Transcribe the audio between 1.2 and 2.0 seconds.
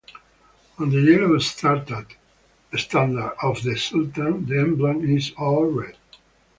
standard